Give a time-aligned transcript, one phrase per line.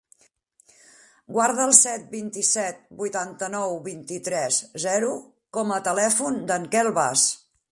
[1.35, 5.13] Guarda el set, vint-i-set, vuitanta-nou, vint-i-tres, zero
[5.59, 7.29] com a telèfon del Quel Bas.